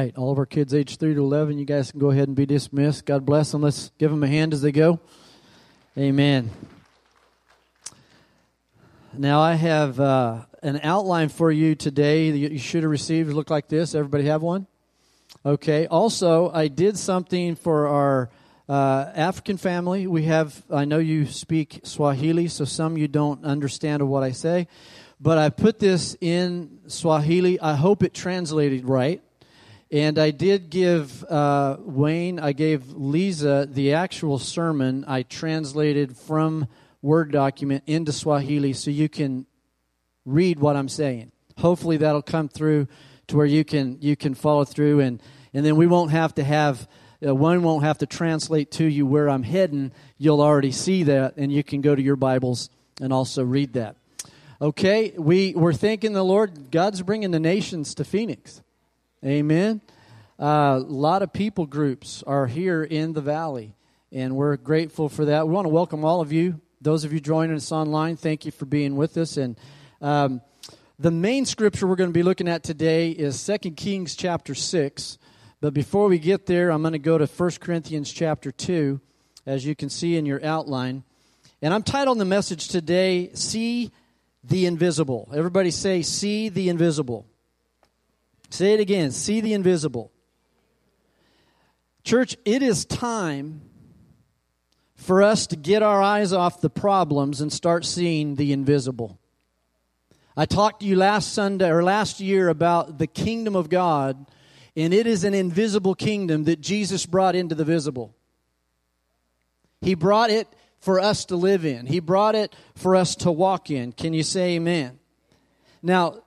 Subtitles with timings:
[0.00, 2.34] right, all of our kids age 3 to 11, you guys can go ahead and
[2.34, 3.04] be dismissed.
[3.04, 3.60] God bless them.
[3.60, 4.98] Let's give them a hand as they go.
[5.98, 6.50] Amen.
[9.12, 13.28] Now, I have uh, an outline for you today that you should have received.
[13.28, 13.94] It look like this.
[13.94, 14.66] Everybody have one?
[15.44, 15.86] Okay.
[15.86, 18.30] Also, I did something for our
[18.70, 20.06] uh, African family.
[20.06, 24.66] We have, I know you speak Swahili, so some you don't understand what I say,
[25.20, 27.60] but I put this in Swahili.
[27.60, 29.22] I hope it translated right.
[29.92, 36.68] And I did give uh, Wayne, I gave Lisa the actual sermon I translated from
[37.02, 39.46] Word document into Swahili so you can
[40.24, 41.32] read what I'm saying.
[41.58, 42.86] Hopefully that'll come through
[43.28, 45.20] to where you can you can follow through and
[45.54, 46.86] and then we won't have to have
[47.26, 49.92] uh, one won't have to translate to you where I'm heading.
[50.18, 53.96] You'll already see that and you can go to your Bibles and also read that.
[54.60, 56.70] Okay, we we're thanking the Lord.
[56.70, 58.62] God's bringing the nations to Phoenix.
[59.22, 59.82] Amen.
[60.40, 63.74] Uh, a lot of people groups are here in the valley,
[64.10, 65.46] and we're grateful for that.
[65.46, 66.58] We want to welcome all of you.
[66.80, 69.36] Those of you joining us online, thank you for being with us.
[69.36, 69.58] And
[70.00, 70.40] um,
[70.98, 75.18] the main scripture we're going to be looking at today is 2 Kings chapter 6.
[75.60, 79.02] But before we get there, I'm going to go to 1 Corinthians chapter 2,
[79.44, 81.04] as you can see in your outline.
[81.60, 83.90] And I'm titling the message today, See
[84.42, 85.30] the Invisible.
[85.34, 87.26] Everybody say, See the Invisible.
[88.50, 90.12] Say it again see the invisible.
[92.02, 93.62] Church, it is time
[94.94, 99.18] for us to get our eyes off the problems and start seeing the invisible.
[100.36, 104.26] I talked to you last Sunday or last year about the kingdom of God,
[104.76, 108.14] and it is an invisible kingdom that Jesus brought into the visible.
[109.80, 113.70] He brought it for us to live in, He brought it for us to walk
[113.70, 113.92] in.
[113.92, 114.98] Can you say amen?
[115.82, 116.22] Now,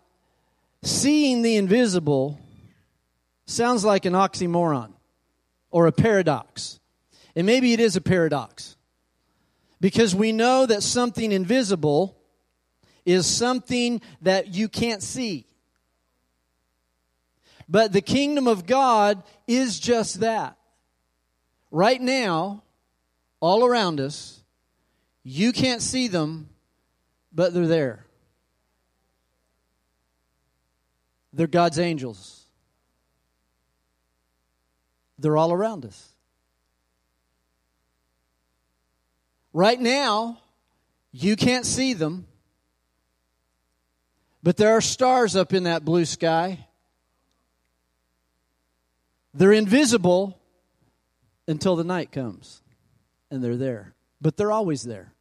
[0.84, 2.40] Seeing the invisible
[3.46, 4.92] sounds like an oxymoron
[5.72, 6.80] or a paradox.
[7.36, 8.76] And maybe it is a paradox.
[9.80, 12.18] Because we know that something invisible
[13.06, 15.46] is something that you can't see.
[17.70, 20.58] But the kingdom of God is just that.
[21.72, 22.62] Right now,
[23.40, 24.44] all around us,
[25.24, 26.50] you can't see them,
[27.34, 28.03] but they're there.
[31.34, 32.46] They're God's angels.
[35.18, 36.10] They're all around us.
[39.52, 40.40] Right now,
[41.12, 42.28] you can't see them,
[44.42, 46.68] but there are stars up in that blue sky.
[49.34, 50.40] They're invisible
[51.48, 52.62] until the night comes,
[53.30, 53.94] and they're there.
[54.22, 55.14] But they're always there.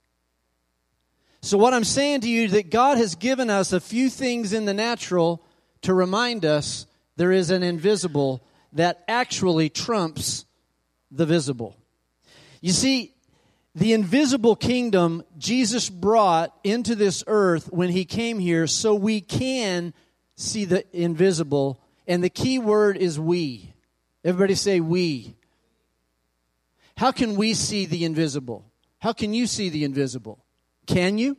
[1.43, 4.65] So, what I'm saying to you that God has given us a few things in
[4.65, 5.43] the natural
[5.83, 10.47] to remind us there is an invisible that actually trumps
[11.11, 11.77] the visible.
[12.61, 13.15] You see,
[13.75, 19.95] the invisible kingdom Jesus brought into this earth when he came here so we can
[20.37, 21.81] see the invisible.
[22.07, 23.73] And the key word is we.
[24.25, 25.37] Everybody say we.
[26.97, 28.65] How can we see the invisible?
[28.99, 30.45] How can you see the invisible?
[30.87, 31.37] Can you?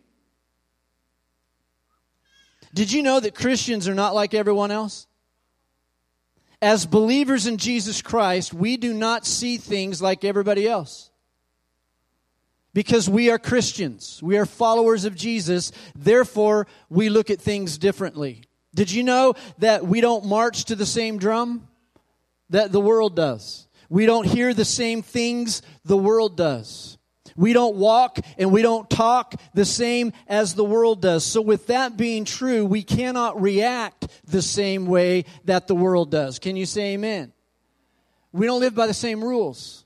[2.74, 5.08] Did you know that Christians are not like everyone else?
[6.62, 11.12] As believers in Jesus Christ, we do not see things like everybody else.
[12.74, 18.44] Because we are Christians, we are followers of Jesus, therefore we look at things differently.
[18.74, 21.68] Did you know that we don't march to the same drum
[22.50, 23.68] that the world does?
[23.90, 26.98] We don't hear the same things the world does.
[27.36, 31.24] We don't walk and we don't talk the same as the world does.
[31.24, 36.40] So, with that being true, we cannot react the same way that the world does.
[36.40, 37.34] Can you say amen?
[38.32, 39.86] We don't live by the same rules.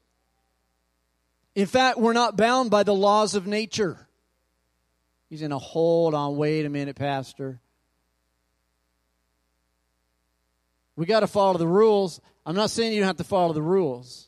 [1.56, 4.08] In fact, we're not bound by the laws of nature.
[5.30, 7.60] He's in a hold on, wait a minute, Pastor.
[10.96, 12.22] We got to follow the rules.
[12.46, 14.27] I'm not saying you don't have to follow the rules.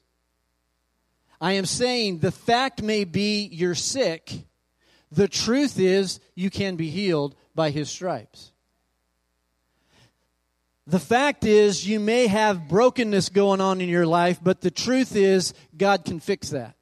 [1.42, 4.44] I am saying the fact may be you're sick.
[5.12, 8.52] The truth is you can be healed by his stripes.
[10.86, 15.16] The fact is you may have brokenness going on in your life, but the truth
[15.16, 16.76] is God can fix that.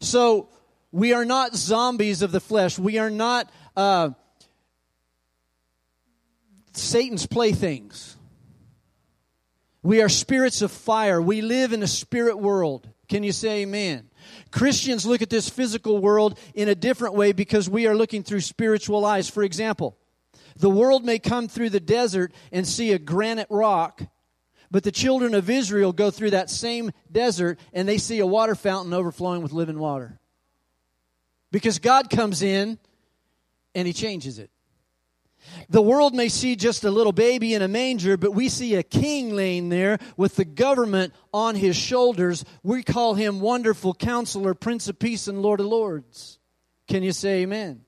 [0.00, 0.48] So
[0.92, 2.78] we are not zombies of the flesh.
[2.78, 4.10] We are not uh,
[6.72, 8.16] Satan's playthings.
[9.82, 11.20] We are spirits of fire.
[11.22, 12.88] We live in a spirit world.
[13.08, 14.10] Can you say amen?
[14.50, 18.40] Christians look at this physical world in a different way because we are looking through
[18.40, 19.28] spiritual eyes.
[19.28, 19.96] For example,
[20.56, 24.02] the world may come through the desert and see a granite rock
[24.70, 28.54] But the children of Israel go through that same desert and they see a water
[28.54, 30.20] fountain overflowing with living water.
[31.50, 32.78] Because God comes in
[33.74, 34.50] and He changes it.
[35.68, 38.82] The world may see just a little baby in a manger, but we see a
[38.82, 42.44] king laying there with the government on his shoulders.
[42.62, 46.38] We call him Wonderful Counselor, Prince of Peace, and Lord of Lords.
[46.88, 47.84] Can you say amen?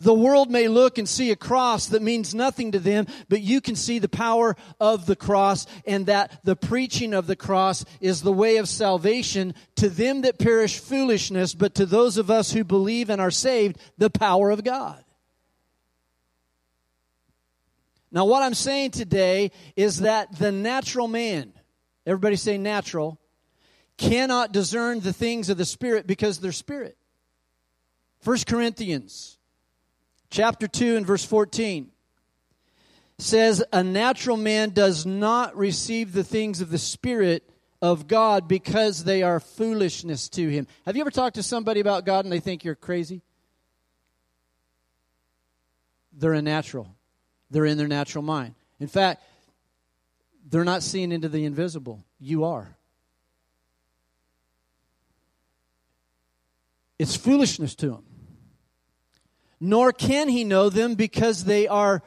[0.00, 3.60] The world may look and see a cross that means nothing to them, but you
[3.60, 8.22] can see the power of the cross and that the preaching of the cross is
[8.22, 12.64] the way of salvation to them that perish foolishness, but to those of us who
[12.64, 15.01] believe and are saved, the power of God.
[18.12, 21.54] Now, what I'm saying today is that the natural man,
[22.06, 23.18] everybody say natural,
[23.96, 26.98] cannot discern the things of the Spirit because they're spirit.
[28.24, 29.38] 1 Corinthians
[30.28, 31.90] chapter 2 and verse 14
[33.18, 37.48] says, A natural man does not receive the things of the Spirit
[37.80, 40.66] of God because they are foolishness to him.
[40.84, 43.22] Have you ever talked to somebody about God and they think you're crazy?
[46.12, 46.94] They're a natural.
[47.52, 48.54] They're in their natural mind.
[48.80, 49.22] In fact,
[50.48, 52.02] they're not seeing into the invisible.
[52.18, 52.74] You are.
[56.98, 58.02] It's foolishness to him.
[59.60, 62.02] Nor can he know them because they are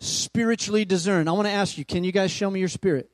[0.00, 1.28] spiritually discerned.
[1.28, 3.08] I want to ask you can you guys show me your spirit?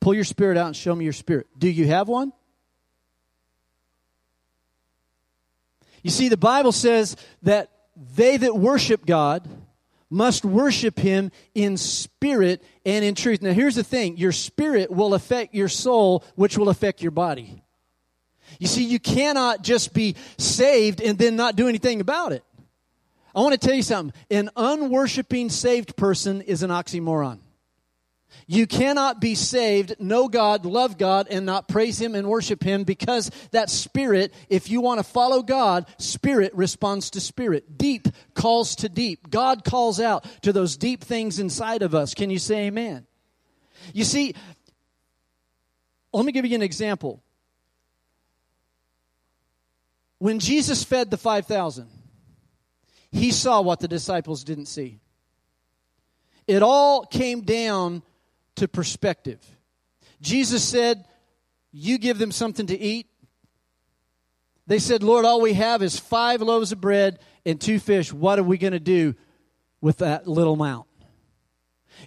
[0.00, 1.46] Pull your spirit out and show me your spirit.
[1.58, 2.32] Do you have one?
[6.02, 9.48] You see, the Bible says that they that worship God
[10.14, 13.42] must worship him in spirit and in truth.
[13.42, 17.62] Now, here's the thing your spirit will affect your soul, which will affect your body.
[18.60, 22.44] You see, you cannot just be saved and then not do anything about it.
[23.34, 24.14] I want to tell you something.
[24.30, 27.40] An unworshiping saved person is an oxymoron.
[28.46, 32.84] You cannot be saved, know God, love God, and not praise Him and worship Him
[32.84, 37.78] because that spirit, if you want to follow God, spirit responds to spirit.
[37.78, 39.30] Deep calls to deep.
[39.30, 42.14] God calls out to those deep things inside of us.
[42.14, 43.06] Can you say amen?
[43.92, 44.34] You see,
[46.12, 47.22] let me give you an example.
[50.18, 51.88] When Jesus fed the 5,000,
[53.10, 55.00] he saw what the disciples didn't see.
[56.46, 58.02] It all came down
[58.56, 59.40] to perspective.
[60.20, 61.04] Jesus said,
[61.72, 63.06] You give them something to eat.
[64.66, 68.12] They said, Lord, all we have is five loaves of bread and two fish.
[68.12, 69.14] What are we going to do
[69.80, 70.86] with that little amount?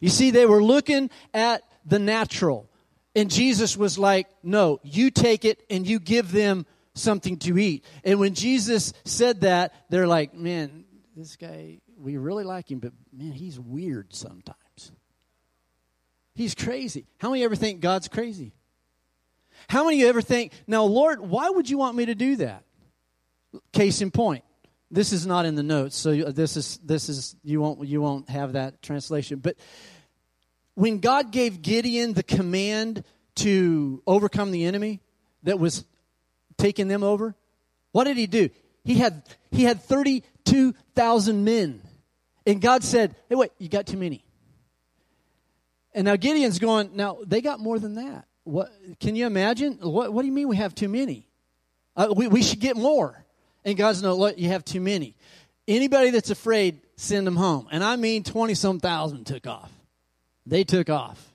[0.01, 2.69] You see, they were looking at the natural.
[3.15, 6.65] And Jesus was like, No, you take it and you give them
[6.95, 7.85] something to eat.
[8.03, 10.85] And when Jesus said that, they're like, Man,
[11.15, 14.57] this guy, we really like him, but man, he's weird sometimes.
[16.37, 17.07] He's crazy.
[17.17, 18.53] How many ever think God's crazy?
[19.67, 22.35] How many of you ever think, now, Lord, why would you want me to do
[22.35, 22.63] that?
[23.73, 24.43] Case in point.
[24.91, 28.29] This is not in the notes, so this is this is you won't you won't
[28.29, 29.39] have that translation.
[29.39, 29.57] But
[30.75, 33.03] when God gave Gideon the command
[33.37, 35.01] to overcome the enemy
[35.41, 35.85] that was
[36.57, 37.35] taking them over,
[37.93, 38.49] what did he do?
[38.83, 41.81] He had he had 32,000 men.
[42.45, 44.23] And God said, "Hey wait, you got too many.
[45.97, 48.27] And now Gideon's going, now they got more than that.
[48.43, 49.79] What can you imagine?
[49.81, 51.27] What, what do you mean we have too many?
[51.95, 53.25] Uh, we, we should get more.
[53.65, 55.15] And God's no, look, you have too many.
[55.67, 57.67] Anybody that's afraid, send them home.
[57.71, 59.71] And I mean 20 some thousand took off.
[60.45, 61.33] They took off.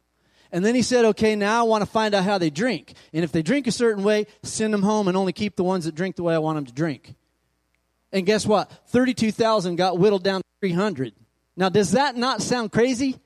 [0.53, 2.95] And then he said, okay, now I want to find out how they drink.
[3.13, 5.87] And if they drink a certain way, send them home and only keep the ones
[5.87, 7.17] that drink the way I want them to drink.
[8.13, 8.71] And guess what?
[8.91, 11.15] 32,000 got whittled down to 300.
[11.57, 13.19] Now, does that not sound crazy?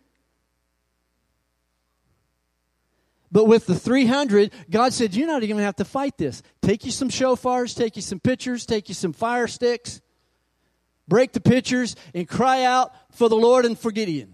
[3.37, 6.43] But with the 300, God said, You're not even going to have to fight this.
[6.62, 10.00] Take you some shofars, take you some pitchers, take you some fire sticks,
[11.07, 14.33] break the pitchers, and cry out for the Lord and for Gideon.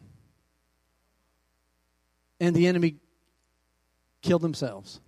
[2.39, 2.95] And the enemy
[4.21, 5.01] killed themselves.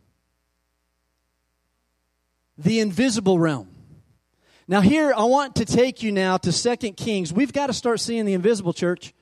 [2.58, 3.68] The invisible realm.
[4.66, 7.32] Now, here, I want to take you now to Second Kings.
[7.32, 9.14] We've got to start seeing the invisible church.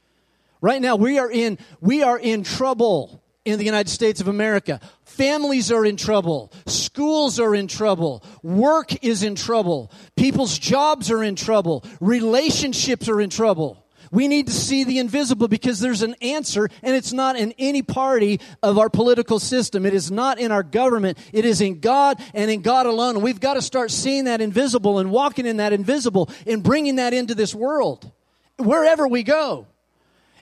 [0.62, 4.81] Right now, we are in, we are in trouble in the United States of America.
[5.05, 6.53] Families are in trouble.
[6.67, 8.25] Schools are in trouble.
[8.43, 9.91] Work is in trouble.
[10.17, 11.85] People's jobs are in trouble.
[12.01, 13.79] Relationships are in trouble.
[14.13, 17.81] We need to see the invisible because there's an answer, and it's not in any
[17.81, 19.87] party of our political system.
[19.87, 21.17] It is not in our government.
[21.33, 23.15] It is in God and in God alone.
[23.15, 26.97] And we've got to start seeing that invisible and walking in that invisible and bringing
[26.97, 28.13] that into this world,
[28.59, 29.67] wherever we go.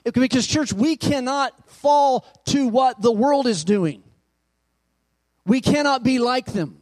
[0.03, 4.03] Because, church, we cannot fall to what the world is doing.
[5.45, 6.81] We cannot be like them.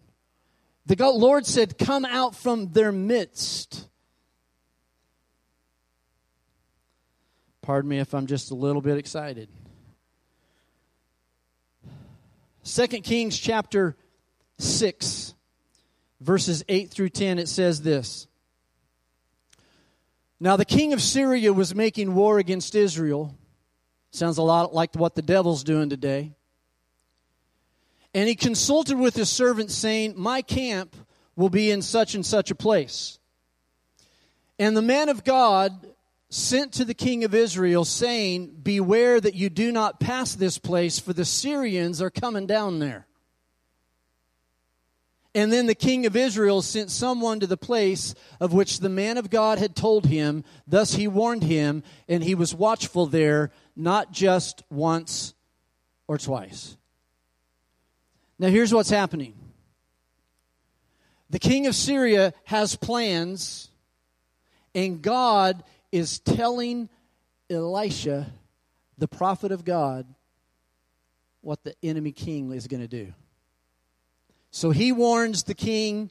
[0.85, 3.87] The Lord said, Come out from their midst.
[7.61, 9.49] Pardon me if I'm just a little bit excited.
[12.63, 13.95] Second Kings chapter
[14.57, 15.35] 6,
[16.19, 18.27] verses 8 through 10, it says this.
[20.39, 23.35] Now, the king of Syria was making war against Israel.
[24.11, 26.33] Sounds a lot like what the devil's doing today.
[28.13, 30.95] And he consulted with his servants, saying, My camp
[31.35, 33.19] will be in such and such a place.
[34.57, 35.87] And the man of God
[36.29, 40.99] sent to the king of Israel, saying, Beware that you do not pass this place,
[40.99, 43.07] for the Syrians are coming down there.
[45.35, 49.17] And then the king of Israel sent someone to the place of which the man
[49.17, 50.43] of God had told him.
[50.65, 55.35] Thus he warned him, and he was watchful there, not just once
[56.07, 56.77] or twice.
[58.39, 59.35] Now, here's what's happening
[61.29, 63.69] the king of Syria has plans,
[64.73, 66.89] and God is telling
[67.49, 68.31] Elisha,
[68.97, 70.07] the prophet of God,
[71.41, 73.13] what the enemy king is going to do.
[74.51, 76.09] So he warns the king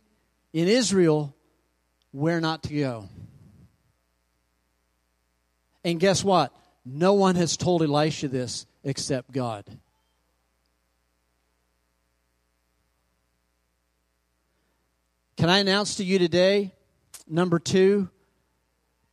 [0.52, 1.34] in Israel
[2.12, 3.08] where not to go.
[5.84, 6.54] And guess what?
[6.84, 9.64] No one has told Elisha this except God.
[15.36, 16.72] Can I announce to you today,
[17.28, 18.08] number two,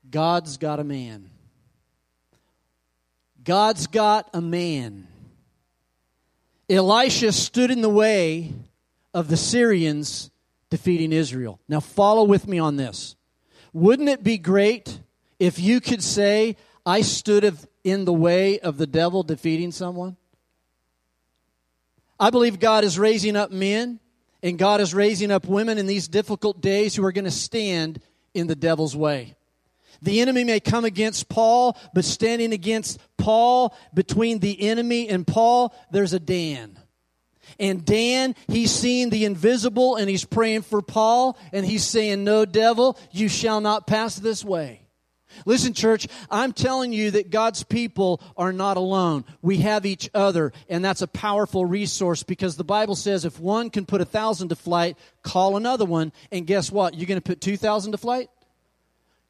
[0.09, 1.29] God's got a man.
[3.43, 5.07] God's got a man.
[6.67, 8.53] Elisha stood in the way
[9.15, 10.29] of the Syrians
[10.69, 11.61] defeating Israel.
[11.69, 13.15] Now, follow with me on this.
[13.71, 14.99] Wouldn't it be great
[15.39, 20.17] if you could say, I stood in the way of the devil defeating someone?
[22.19, 24.01] I believe God is raising up men
[24.43, 28.01] and God is raising up women in these difficult days who are going to stand
[28.33, 29.35] in the devil's way.
[30.01, 35.73] The enemy may come against Paul, but standing against Paul, between the enemy and Paul,
[35.89, 36.77] there's a Dan.
[37.59, 42.45] And Dan, he's seeing the invisible and he's praying for Paul and he's saying, No,
[42.45, 44.81] devil, you shall not pass this way.
[45.45, 49.25] Listen, church, I'm telling you that God's people are not alone.
[49.41, 53.69] We have each other, and that's a powerful resource because the Bible says if one
[53.69, 56.93] can put a thousand to flight, call another one, and guess what?
[56.93, 58.29] You're going to put 2,000 to flight?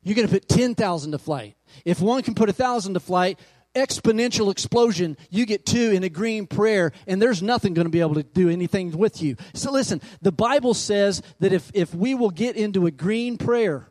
[0.04, 1.56] You're going to put 10,000 to flight.
[1.84, 3.40] If one can put a thousand to flight,
[3.76, 8.16] exponential explosion, you get two in agreeing prayer, and there's nothing going to be able
[8.16, 9.36] to do anything with you.
[9.54, 13.90] So listen, the Bible says that if, if we will get into agreeing prayer,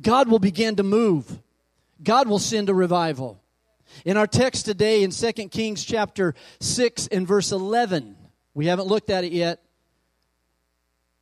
[0.00, 1.40] God will begin to move.
[2.02, 3.42] God will send a revival.
[4.04, 8.16] In our text today in 2 Kings chapter 6 and verse 11,
[8.54, 9.62] we haven't looked at it yet,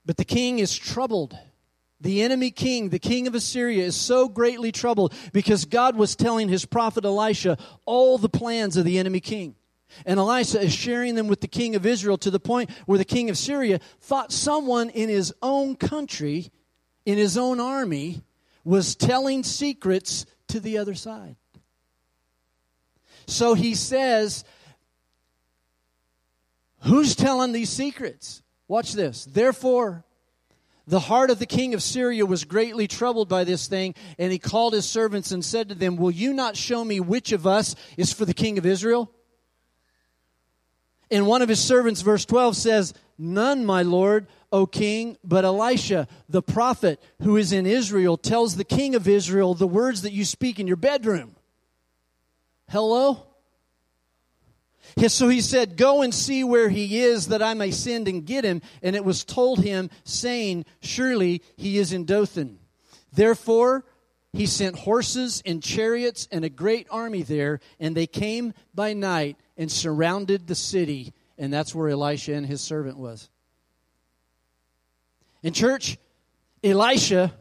[0.04, 1.36] but the king is troubled
[2.00, 6.48] the enemy king, the king of Assyria, is so greatly troubled because God was telling
[6.48, 9.54] his prophet Elisha all the plans of the enemy king.
[10.04, 13.04] And Elisha is sharing them with the king of Israel to the point where the
[13.04, 16.50] king of Syria thought someone in his own country,
[17.06, 18.22] in his own army,
[18.64, 21.36] was telling secrets to the other side.
[23.26, 24.44] So he says,
[26.80, 28.42] Who's telling these secrets?
[28.68, 29.24] Watch this.
[29.24, 30.04] Therefore,
[30.86, 34.38] the heart of the king of Syria was greatly troubled by this thing, and he
[34.38, 37.74] called his servants and said to them, Will you not show me which of us
[37.96, 39.10] is for the king of Israel?
[41.10, 46.06] And one of his servants, verse 12, says, None, my lord, O king, but Elisha,
[46.28, 50.24] the prophet who is in Israel, tells the king of Israel the words that you
[50.24, 51.34] speak in your bedroom.
[52.68, 53.26] Hello?
[54.98, 58.44] So he said, Go and see where he is, that I may send and get
[58.44, 58.62] him.
[58.82, 62.58] And it was told him, saying, Surely he is in Dothan.
[63.12, 63.84] Therefore,
[64.32, 69.36] he sent horses and chariots and a great army there, and they came by night
[69.56, 71.12] and surrounded the city.
[71.38, 73.28] And that's where Elisha and his servant was.
[75.42, 75.98] In church,
[76.64, 77.34] Elisha,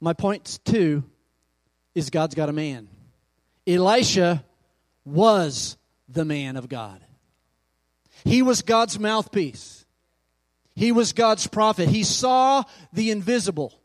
[0.00, 1.02] my point two,
[1.94, 2.88] is God's got a man.
[3.66, 4.44] Elisha
[5.04, 5.76] was
[6.12, 7.00] the man of God.
[8.24, 9.84] He was God's mouthpiece.
[10.74, 11.88] He was God's prophet.
[11.88, 13.78] He saw the invisible.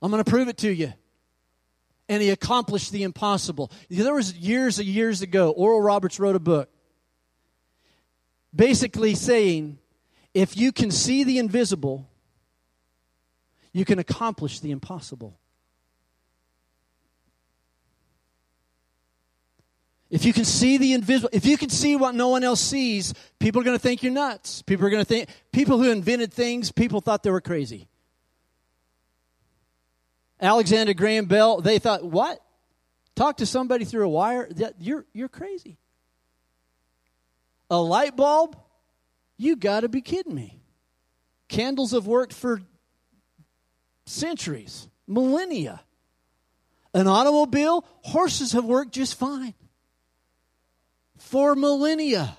[0.00, 0.92] I'm going to prove it to you.
[2.08, 3.72] And he accomplished the impossible.
[3.88, 6.70] There was years and years ago, Oral Roberts wrote a book
[8.54, 9.78] basically saying
[10.32, 12.08] if you can see the invisible,
[13.72, 15.38] you can accomplish the impossible.
[20.14, 23.12] If you can see the invisible, if you can see what no one else sees,
[23.40, 24.62] people are going to think you're nuts.
[24.62, 27.88] People are going to think, people who invented things, people thought they were crazy.
[30.40, 32.40] Alexander Graham Bell, they thought, what?
[33.16, 34.48] Talk to somebody through a wire?
[34.78, 35.78] You're, you're crazy.
[37.68, 38.56] A light bulb?
[39.36, 40.60] You got to be kidding me.
[41.48, 42.62] Candles have worked for
[44.06, 45.80] centuries, millennia.
[46.94, 49.54] An automobile, horses have worked just fine
[51.34, 52.38] for millennia.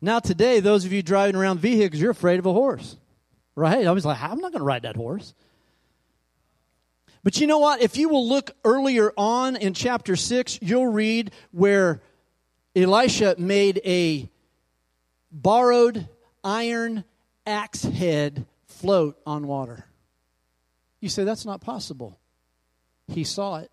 [0.00, 2.96] Now, today, those of you driving around vehicles, you're afraid of a horse,
[3.56, 3.84] right?
[3.84, 5.34] I was like, I'm not going to ride that horse.
[7.24, 7.82] But you know what?
[7.82, 12.00] If you will look earlier on in chapter 6, you'll read where
[12.76, 14.30] Elisha made a
[15.32, 16.06] borrowed
[16.44, 17.02] iron
[17.44, 19.86] axe head float on water.
[21.00, 22.16] You say that's not possible.
[23.08, 23.72] He saw it.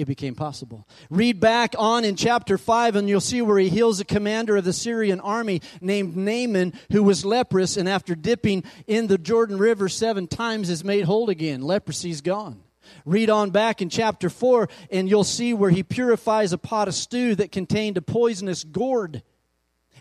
[0.00, 0.88] It became possible.
[1.10, 4.64] Read back on in chapter 5, and you'll see where he heals a commander of
[4.64, 9.90] the Syrian army named Naaman, who was leprous, and after dipping in the Jordan River
[9.90, 11.60] seven times is made whole again.
[11.60, 12.62] Leprosy's gone.
[13.04, 16.94] Read on back in chapter 4, and you'll see where he purifies a pot of
[16.94, 19.22] stew that contained a poisonous gourd.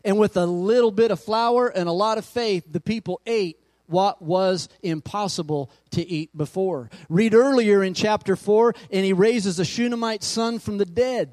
[0.06, 3.59] And with a little bit of flour and a lot of faith, the people ate
[3.90, 6.90] what was impossible to eat before.
[7.10, 11.32] Read earlier in chapter 4, and he raises a Shunammite son from the dead.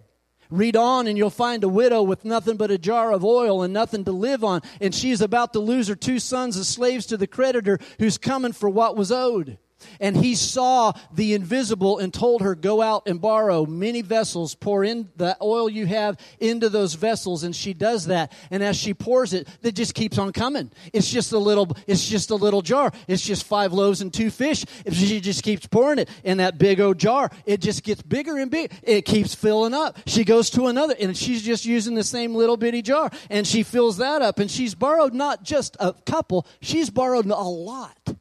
[0.49, 3.75] Read on, and you'll find a widow with nothing but a jar of oil and
[3.75, 7.17] nothing to live on, and she's about to lose her two sons as slaves to
[7.17, 9.59] the creditor who's coming for what was owed.
[10.01, 14.85] And he saw the invisible and told her, Go out and borrow many vessels, pour
[14.85, 17.43] in the oil you have into those vessels.
[17.43, 18.33] And she does that.
[18.51, 20.71] And as she pours it, it just keeps on coming.
[20.93, 22.93] It's just a little, it's just a little jar.
[23.09, 24.65] It's just five loaves and two fish.
[24.91, 27.31] She just keeps pouring it in that big old jar.
[27.45, 28.75] It just gets bigger and bigger.
[28.83, 29.99] It keeps filling up.
[30.07, 33.11] She goes to another, and she's just using the same little bitty jar.
[33.31, 34.39] And she fills that up.
[34.39, 38.17] And she's borrowed not just a couple, she's borrowed a lot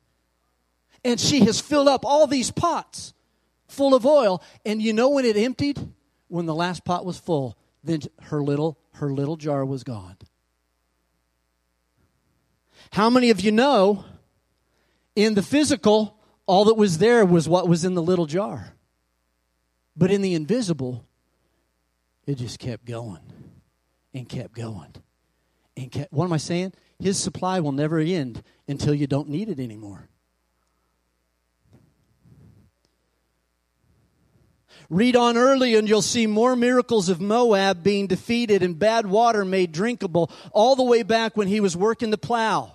[1.05, 3.13] and she has filled up all these pots
[3.67, 4.43] full of oil.
[4.65, 5.79] And you know when it emptied?
[6.27, 10.17] When the last pot was full, then her little her little jar was gone.
[12.91, 14.03] How many of you know
[15.15, 18.73] in the physical all that was there was what was in the little jar?
[19.95, 21.05] But in the invisible,
[22.25, 23.21] it just kept going
[24.13, 24.95] and kept going
[25.77, 26.11] and kept.
[26.11, 26.73] What am I saying?
[26.99, 30.09] His supply will never end until you don't need it anymore.
[34.89, 39.43] Read on early and you'll see more miracles of Moab being defeated and bad water
[39.45, 42.73] made drinkable, all the way back when he was working the plow.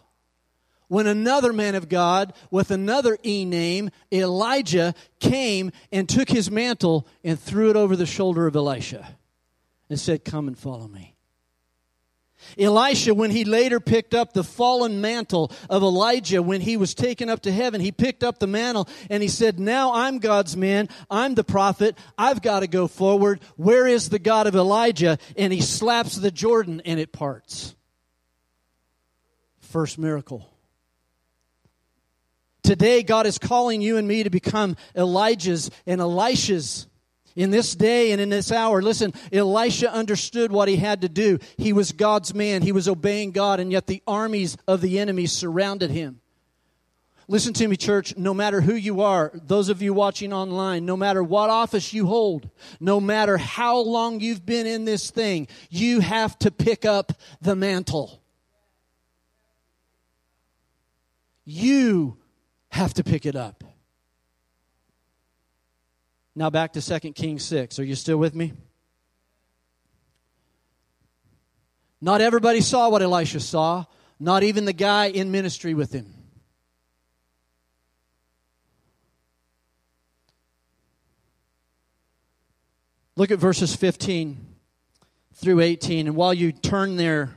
[0.89, 7.07] When another man of God with another E name, Elijah, came and took his mantle
[7.23, 9.17] and threw it over the shoulder of Elisha
[9.89, 11.15] and said, Come and follow me.
[12.59, 17.29] Elisha, when he later picked up the fallen mantle of Elijah when he was taken
[17.29, 20.89] up to heaven, he picked up the mantle and he said, Now I'm God's man.
[21.11, 21.97] I'm the prophet.
[22.19, 23.41] I've got to go forward.
[23.57, 25.19] Where is the God of Elijah?
[25.37, 27.75] And he slaps the Jordan and it parts.
[29.61, 30.47] First miracle.
[32.63, 36.87] Today, God is calling you and me to become Elijah's and Elisha's
[37.37, 41.39] in this day and in this hour, listen, Elisha understood what he had to do.
[41.57, 45.27] He was God's man, he was obeying God, and yet the armies of the enemy
[45.27, 46.21] surrounded him.
[47.31, 48.17] Listen to me, church.
[48.17, 52.09] No matter who you are, those of you watching online, no matter what office you
[52.09, 57.13] hold, no matter how long you've been in this thing, you have to pick up
[57.41, 58.21] the mantle.
[61.45, 62.17] You
[62.71, 63.63] have to pick it up.
[66.41, 67.79] Now back to 2 Kings 6.
[67.79, 68.55] Are you still with me?
[72.01, 73.85] Not everybody saw what Elisha saw,
[74.19, 76.15] not even the guy in ministry with him.
[83.17, 84.39] Look at verses 15
[85.35, 86.07] through 18.
[86.07, 87.37] And while you turn there,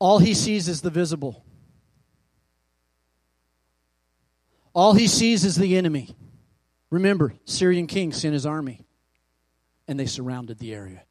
[0.00, 1.44] all he sees is the visible.
[4.72, 6.14] All he sees is the enemy.
[6.90, 8.80] Remember, Syrian king sent his army,
[9.88, 11.02] and they surrounded the area.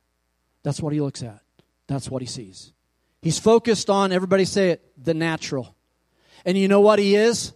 [0.64, 1.42] That's what he looks at.
[1.88, 2.74] That's what he sees.
[3.22, 5.76] He's focused on, everybody say it, the natural.
[6.46, 7.54] And you know what he is?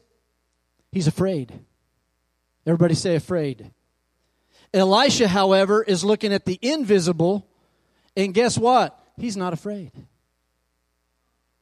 [0.91, 1.51] He's afraid.
[2.65, 3.71] Everybody say afraid.
[4.73, 7.47] Elisha, however, is looking at the invisible,
[8.17, 8.97] and guess what?
[9.17, 9.91] He's not afraid.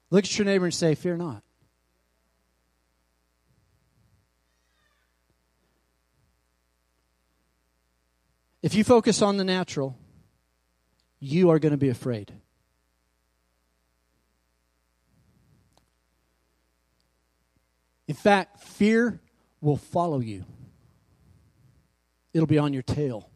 [0.10, 1.44] Look at your neighbor and say, Fear not.
[8.62, 9.98] If you focus on the natural,
[11.20, 12.32] you are going to be afraid.
[18.08, 19.22] In fact, fear
[19.62, 20.46] will follow you,
[22.34, 23.30] it'll be on your tail.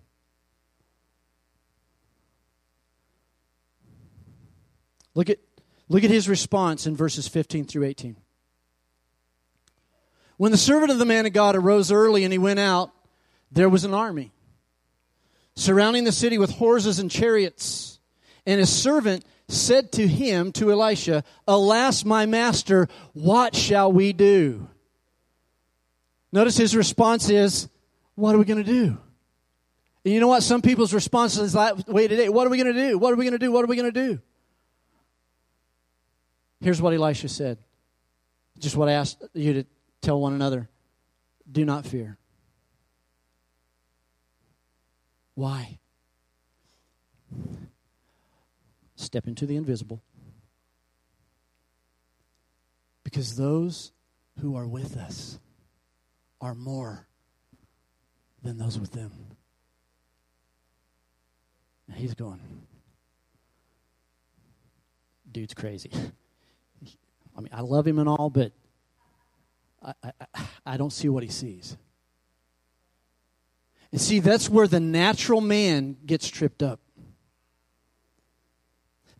[5.14, 5.40] Look at,
[5.88, 8.18] look at his response in verses 15 through 18.
[10.36, 12.92] When the servant of the man of God arose early and he went out,
[13.50, 14.34] there was an army
[15.56, 18.00] surrounding the city with horses and chariots.
[18.46, 24.68] And his servant said to him, to Elisha, Alas, my master, what shall we do?
[26.32, 27.70] Notice his response is,
[28.16, 28.98] What are we going to do?
[30.04, 30.44] And you know what?
[30.44, 32.30] Some people's response is that way today.
[32.30, 32.98] What are we going to do?
[32.98, 33.52] What are we going to do?
[33.52, 34.20] What are we going to do?
[36.62, 37.58] Here's what Elisha said.
[38.60, 39.66] Just what I asked you to
[40.02, 40.70] tell one another
[41.52, 42.18] do not fear.
[45.36, 45.80] Why?
[48.96, 50.02] Step into the invisible.
[53.04, 53.92] Because those
[54.42, 55.40] who are with us
[56.42, 57.08] are more
[58.42, 59.12] than those with them.
[61.88, 62.40] And he's going,
[65.32, 65.92] dude's crazy.
[67.38, 68.54] I mean, I love him and all, but
[69.84, 71.78] I, I, I don't see what he sees.
[73.96, 76.82] And see, that's where the natural man gets tripped up.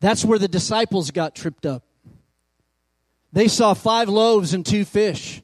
[0.02, 1.86] That's where the disciples got tripped up.
[3.32, 5.42] They saw five loaves and two fish.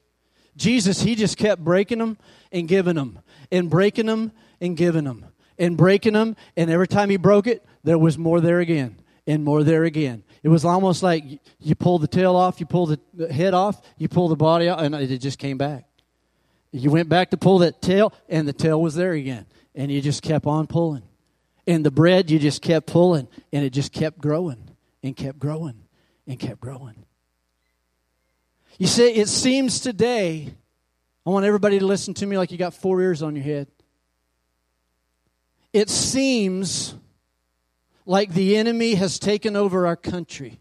[0.58, 2.18] Jesus, he just kept breaking them
[2.52, 3.20] and giving them,
[3.54, 5.26] and breaking them and giving them,
[5.58, 6.36] and breaking them.
[6.58, 10.26] And every time he broke it, there was more there again, and more there again.
[10.44, 11.24] It was almost like
[11.58, 14.84] you pull the tail off, you pull the head off, you pull the body out,
[14.84, 15.86] and it just came back.
[16.72, 19.46] You went back to pull that tail, and the tail was there again.
[19.76, 21.04] And you just kept on pulling.
[21.68, 24.70] And the bread, you just kept pulling, and it just kept growing
[25.04, 25.84] and kept growing
[26.28, 27.06] and kept growing.
[28.78, 30.54] You see, it seems today,
[31.26, 33.68] I want everybody to listen to me like you got four ears on your head.
[35.72, 36.96] It seems
[38.06, 40.60] like the enemy has taken over our country.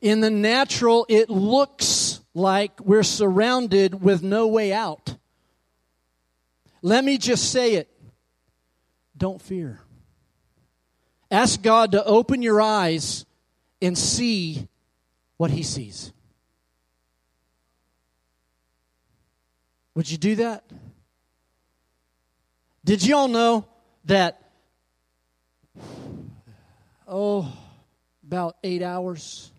[0.00, 5.16] In the natural, it looks like we're surrounded with no way out.
[6.82, 7.88] Let me just say it
[9.16, 9.80] don't fear.
[11.30, 13.24] Ask God to open your eyes
[13.80, 14.66] and see
[15.36, 16.12] what He sees.
[19.94, 20.64] Would you do that?
[22.84, 23.66] Did you all know
[24.06, 24.42] that,
[27.06, 27.52] oh,
[28.26, 29.52] about eight hours,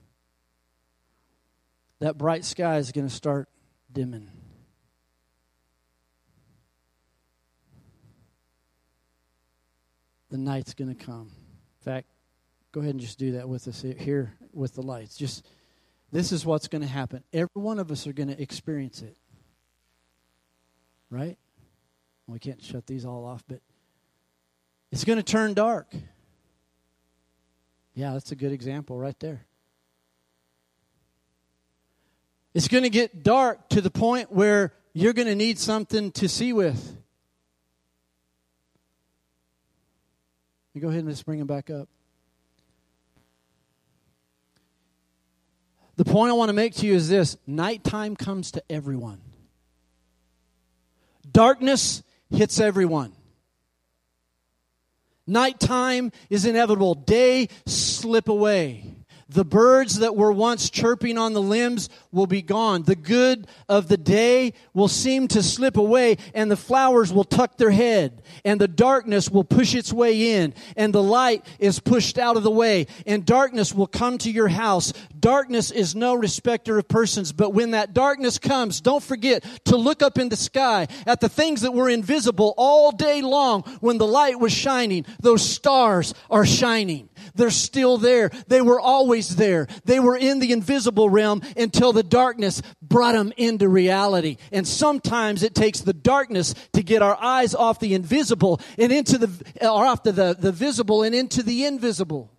[2.02, 3.48] that bright sky is going to start
[3.94, 4.30] dimming?
[10.32, 11.30] The night's going to come.
[11.30, 12.08] In fact,
[12.72, 15.16] go ahead and just do that with us here with the lights.
[15.16, 15.46] Just
[16.12, 17.24] this is what's going to happen.
[17.32, 19.16] Every one of us are going to experience it.
[21.12, 21.38] Right?
[22.26, 23.60] We can't shut these all off, but
[24.92, 25.94] it's going to turn dark.
[27.94, 29.46] Yeah, that's a good example right there.
[32.54, 36.28] It's going to get dark to the point where you're going to need something to
[36.28, 36.98] see with.
[40.74, 41.88] You go ahead and just bring them back up.
[45.98, 49.22] The point I want to make to you is this nighttime comes to everyone.
[51.32, 53.14] Darkness hits everyone.
[55.28, 56.96] Nighttime is inevitable.
[56.96, 58.91] Day slip away.
[59.32, 62.84] The birds that were once chirping on the limbs will be gone.
[62.84, 67.56] The good of the day will seem to slip away, and the flowers will tuck
[67.56, 72.17] their head, and the darkness will push its way in, and the light is pushed
[72.17, 74.91] out of the way, and darkness will come to your house.
[75.17, 80.02] Darkness is no respecter of persons, but when that darkness comes, don't forget to look
[80.02, 84.08] up in the sky at the things that were invisible all day long when the
[84.08, 85.06] light was shining.
[85.22, 87.08] Those stars are shining.
[87.36, 88.30] They're still there.
[88.48, 89.67] They were always there.
[89.86, 94.38] They were in the invisible realm until the darkness brought them into reality.
[94.52, 99.17] And sometimes it takes the darkness to get our eyes off the invisible and into
[99.17, 99.30] the,
[99.62, 102.32] or off the, the, the visible and into the invisible.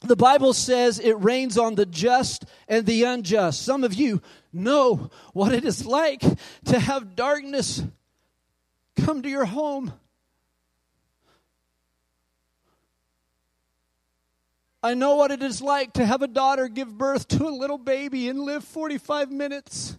[0.00, 3.62] The Bible says it rains on the just and the unjust.
[3.62, 6.22] Some of you know what it is like
[6.66, 7.82] to have darkness
[9.04, 9.92] come to your home.
[14.82, 17.78] I know what it is like to have a daughter give birth to a little
[17.78, 19.98] baby and live 45 minutes.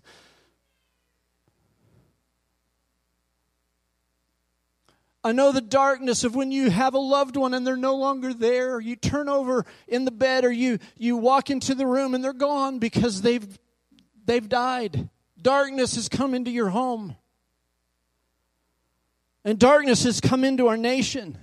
[5.22, 8.34] I know the darkness of when you have a loved one and they're no longer
[8.34, 8.80] there.
[8.80, 12.32] You turn over in the bed or you, you walk into the room and they're
[12.32, 13.60] gone because they've,
[14.26, 15.10] they've died.
[15.42, 17.18] Darkness has come into your home.
[19.46, 21.38] And darkness has come into our nation.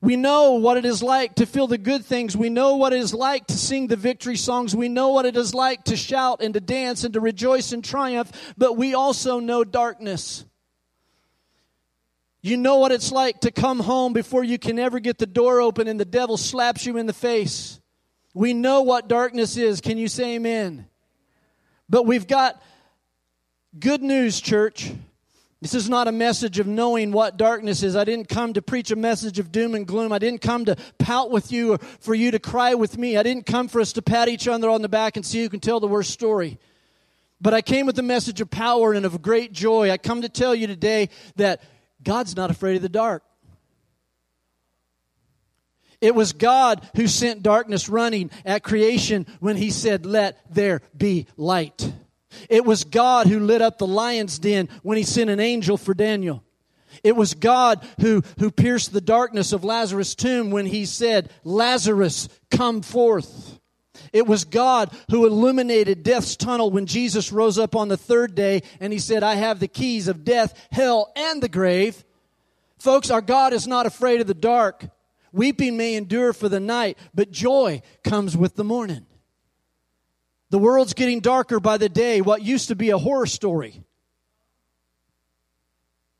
[0.00, 2.36] We know what it is like to feel the good things.
[2.36, 4.76] We know what it is like to sing the victory songs.
[4.76, 7.84] We know what it is like to shout and to dance and to rejoice and
[7.84, 8.30] triumph.
[8.56, 10.44] But we also know darkness.
[12.42, 15.60] You know what it's like to come home before you can ever get the door
[15.60, 17.80] open and the devil slaps you in the face.
[18.34, 19.80] We know what darkness is.
[19.80, 20.86] Can you say amen?
[21.88, 22.62] But we've got
[23.76, 24.92] good news, church.
[25.60, 27.96] This is not a message of knowing what darkness is.
[27.96, 30.12] I didn't come to preach a message of doom and gloom.
[30.12, 33.16] I didn't come to pout with you or for you to cry with me.
[33.16, 35.48] I didn't come for us to pat each other on the back and see who
[35.48, 36.58] can tell the worst story.
[37.40, 39.90] But I came with a message of power and of great joy.
[39.90, 41.60] I come to tell you today that
[42.04, 43.24] God's not afraid of the dark.
[46.00, 51.26] It was God who sent darkness running at creation when He said, Let there be
[51.36, 51.92] light.
[52.48, 55.94] It was God who lit up the lion's den when He sent an angel for
[55.94, 56.44] Daniel.
[57.04, 62.28] It was God who, who pierced the darkness of Lazarus' tomb when He said, Lazarus,
[62.50, 63.58] come forth.
[64.12, 68.62] It was God who illuminated death's tunnel when Jesus rose up on the third day
[68.80, 72.04] and he said, I have the keys of death, hell, and the grave.
[72.78, 74.86] Folks, our God is not afraid of the dark.
[75.32, 79.04] Weeping may endure for the night, but joy comes with the morning.
[80.50, 82.20] The world's getting darker by the day.
[82.20, 83.82] What used to be a horror story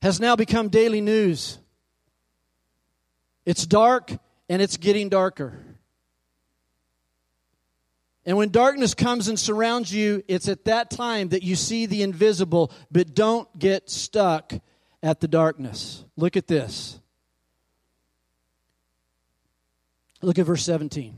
[0.03, 1.59] has now become daily news.
[3.47, 4.13] It's dark
[4.49, 5.59] and it's getting darker.
[8.27, 12.03] And when darkness comes and surrounds you, it's at that time that you see the
[12.03, 14.53] invisible, but don't get stuck
[15.03, 16.05] at the darkness.
[16.15, 17.01] Look at this.
[20.21, 21.17] Look at verse 17.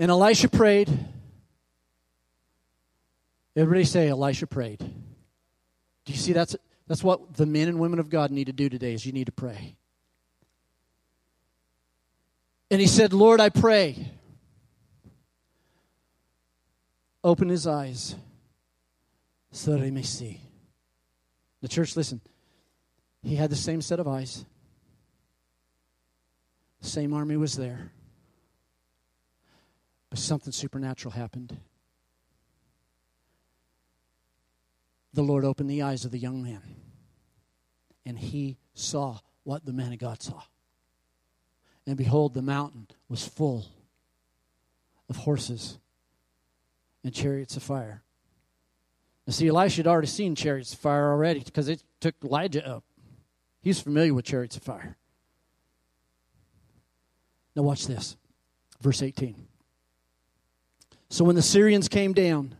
[0.00, 0.88] And Elisha prayed.
[3.54, 4.78] Everybody say, Elisha prayed.
[4.78, 6.56] Do you see that's,
[6.88, 9.26] that's what the men and women of God need to do today is you need
[9.26, 9.76] to pray.
[12.70, 14.10] And he said, Lord, I pray.
[17.22, 18.14] Open his eyes
[19.52, 20.40] so that he may see.
[21.60, 22.22] The church, listen,
[23.22, 24.46] he had the same set of eyes,
[26.80, 27.92] same army was there,
[30.10, 31.56] but something supernatural happened.
[35.14, 36.62] The Lord opened the eyes of the young man,
[38.04, 40.42] and he saw what the man of God saw.
[41.86, 43.66] And behold, the mountain was full
[45.08, 45.78] of horses
[47.02, 48.02] and chariots of fire.
[49.26, 52.84] Now, see, Elisha had already seen chariots of fire already because it took Elijah up.
[53.62, 54.96] He's familiar with chariots of fire.
[57.56, 58.16] Now, watch this.
[58.80, 59.49] Verse 18.
[61.10, 62.54] So when the Syrians came down,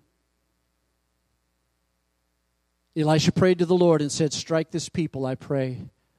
[2.95, 5.79] Elisha prayed to the Lord and said, Strike this people, I pray,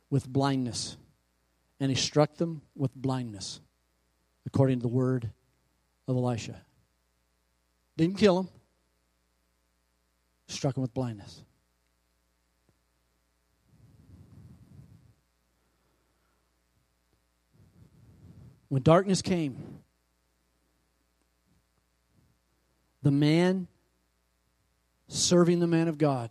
[0.10, 0.98] with blindness
[1.82, 3.60] and he struck them with blindness,
[4.46, 5.32] according to the word
[6.08, 6.62] of Elisha.
[7.98, 8.50] Didn't kill him,
[10.48, 11.42] struck him with blindness.
[18.70, 19.81] When darkness came,
[23.02, 23.68] the man
[25.08, 26.30] serving the man of God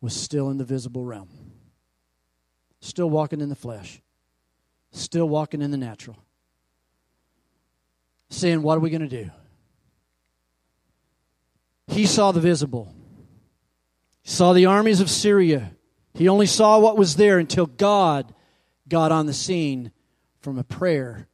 [0.00, 1.28] was still in the visible realm,
[2.80, 4.02] still walking in the flesh
[4.92, 6.16] still walking in the natural.
[8.30, 9.30] Saying, What are we going to do?
[11.88, 12.94] He saw the visible,
[14.22, 15.72] he saw the armies of Syria.
[16.14, 18.34] He only saw what was there until God
[18.88, 19.92] got on the scene
[20.40, 21.28] from a prayer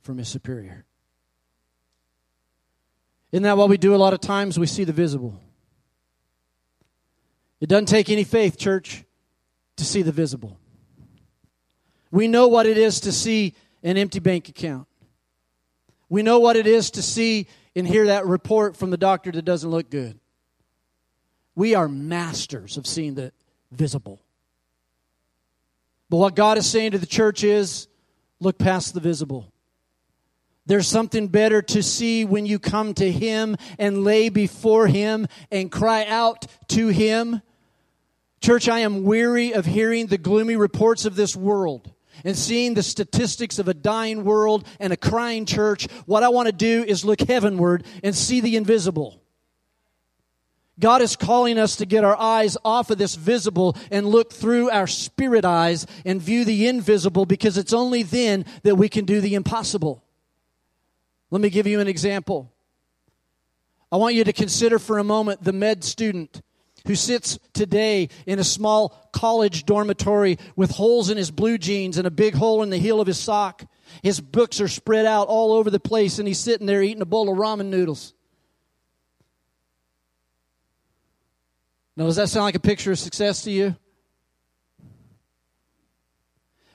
[0.00, 0.86] from his superior.
[3.34, 4.60] Isn't that what we do a lot of times?
[4.60, 5.34] We see the visible.
[7.60, 9.02] It doesn't take any faith, church,
[9.74, 10.56] to see the visible.
[12.12, 14.86] We know what it is to see an empty bank account.
[16.08, 19.44] We know what it is to see and hear that report from the doctor that
[19.44, 20.16] doesn't look good.
[21.56, 23.32] We are masters of seeing the
[23.72, 24.20] visible.
[26.08, 27.88] But what God is saying to the church is
[28.38, 29.52] look past the visible.
[30.66, 35.70] There's something better to see when you come to Him and lay before Him and
[35.70, 37.42] cry out to Him.
[38.40, 41.90] Church, I am weary of hearing the gloomy reports of this world.
[42.24, 45.88] and seeing the statistics of a dying world and a crying church.
[46.06, 49.20] What I want to do is look heavenward and see the invisible.
[50.78, 54.70] God is calling us to get our eyes off of this visible and look through
[54.70, 59.20] our spirit eyes and view the invisible because it's only then that we can do
[59.20, 60.02] the impossible.
[61.34, 62.52] Let me give you an example.
[63.90, 66.42] I want you to consider for a moment the med student
[66.86, 72.06] who sits today in a small college dormitory with holes in his blue jeans and
[72.06, 73.64] a big hole in the heel of his sock.
[74.00, 77.04] His books are spread out all over the place, and he's sitting there eating a
[77.04, 78.14] bowl of ramen noodles.
[81.96, 83.74] Now, does that sound like a picture of success to you?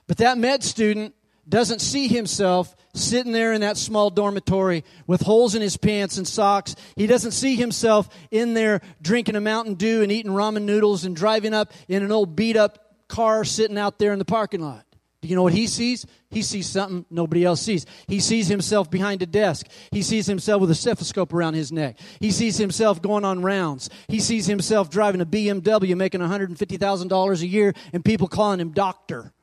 [0.05, 1.15] But that med student
[1.49, 6.27] doesn't see himself sitting there in that small dormitory with holes in his pants and
[6.27, 6.75] socks.
[6.95, 11.15] He doesn't see himself in there drinking a Mountain Dew and eating ramen noodles and
[11.15, 14.85] driving up in an old beat up car sitting out there in the parking lot.
[15.21, 16.05] Do you know what he sees?
[16.29, 17.85] He sees something nobody else sees.
[18.07, 19.67] He sees himself behind a desk.
[19.91, 21.99] He sees himself with a stethoscope around his neck.
[22.21, 23.89] He sees himself going on rounds.
[24.07, 29.33] He sees himself driving a BMW making $150,000 a year and people calling him doctor.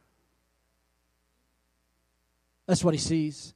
[2.66, 3.55] That's what he sees.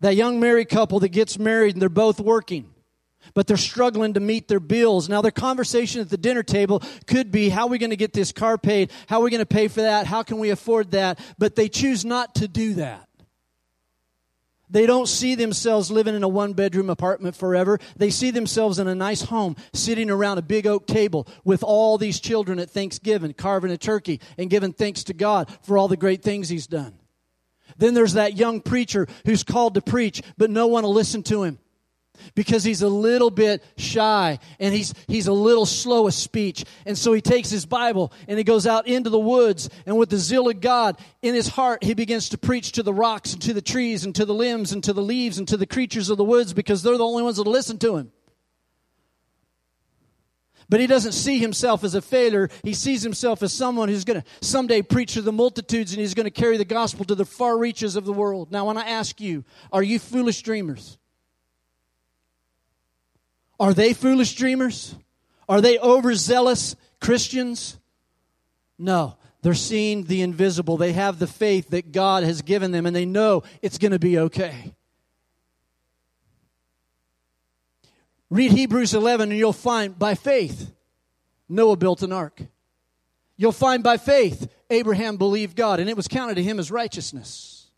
[0.00, 2.70] That young married couple that gets married and they're both working,
[3.32, 5.08] but they're struggling to meet their bills.
[5.08, 8.12] Now, their conversation at the dinner table could be how are we going to get
[8.12, 8.92] this car paid?
[9.08, 10.06] How are we going to pay for that?
[10.06, 11.18] How can we afford that?
[11.38, 13.08] But they choose not to do that.
[14.70, 17.78] They don't see themselves living in a one bedroom apartment forever.
[17.96, 21.96] They see themselves in a nice home, sitting around a big oak table with all
[21.96, 25.96] these children at Thanksgiving, carving a turkey and giving thanks to God for all the
[25.96, 26.98] great things He's done.
[27.76, 31.42] Then there's that young preacher who's called to preach, but no one will listen to
[31.42, 31.58] him
[32.34, 36.64] because he's a little bit shy and he's, he's a little slow of speech.
[36.86, 40.10] And so he takes his Bible and he goes out into the woods and with
[40.10, 43.42] the zeal of God in his heart, he begins to preach to the rocks and
[43.42, 46.10] to the trees and to the limbs and to the leaves and to the creatures
[46.10, 48.12] of the woods because they're the only ones that listen to him.
[50.68, 52.48] But he doesn't see himself as a failure.
[52.62, 56.14] He sees himself as someone who's going to someday preach to the multitudes and he's
[56.14, 58.50] going to carry the gospel to the far reaches of the world.
[58.50, 60.98] Now, when I ask you, are you foolish dreamers?
[63.60, 64.94] Are they foolish dreamers?
[65.48, 67.78] Are they overzealous Christians?
[68.78, 69.16] No.
[69.42, 70.78] They're seeing the invisible.
[70.78, 73.98] They have the faith that God has given them and they know it's going to
[73.98, 74.74] be okay.
[78.34, 80.72] Read Hebrews 11 and you'll find by faith
[81.48, 82.42] Noah built an ark.
[83.36, 87.70] You'll find by faith Abraham believed God and it was counted to him as righteousness.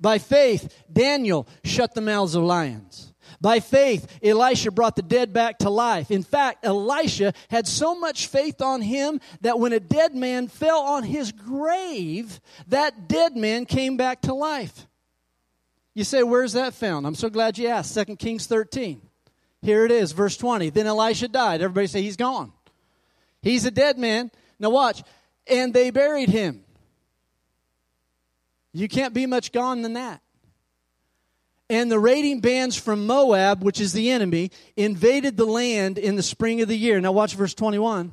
[0.00, 3.14] By faith Daniel shut the mouths of lions.
[3.40, 6.10] By faith Elisha brought the dead back to life.
[6.10, 10.80] In fact, Elisha had so much faith on him that when a dead man fell
[10.80, 14.88] on his grave, that dead man came back to life.
[15.94, 17.06] You say, where's that found?
[17.06, 17.94] I'm so glad you asked.
[17.94, 19.02] 2 Kings 13.
[19.62, 20.70] Here it is, verse 20.
[20.70, 21.60] Then Elisha died.
[21.60, 22.52] Everybody say he's gone.
[23.42, 24.30] He's a dead man.
[24.58, 25.02] Now watch.
[25.46, 26.64] And they buried him.
[28.72, 30.22] You can't be much gone than that.
[31.68, 36.22] And the raiding bands from Moab, which is the enemy, invaded the land in the
[36.22, 37.00] spring of the year.
[37.00, 38.12] Now watch verse 21.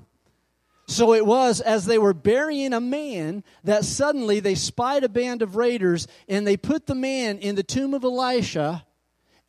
[0.88, 5.42] So it was as they were burying a man that suddenly they spied a band
[5.42, 8.86] of raiders and they put the man in the tomb of Elisha.